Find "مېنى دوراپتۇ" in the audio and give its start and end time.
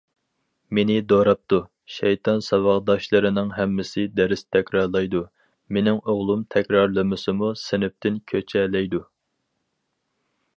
0.75-1.57